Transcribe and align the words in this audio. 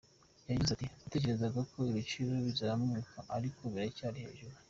Yagize 0.49 0.69
ati 0.73 0.87
“Natekerezaga 1.01 1.59
ko 1.71 1.77
ibiciro 1.91 2.31
bizamanuka 2.47 3.17
ariko 3.35 3.61
biracyari 3.71 4.19
hejuru. 4.25 4.55